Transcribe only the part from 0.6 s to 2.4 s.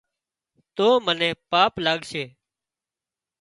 تو منين پاپ لاڳشي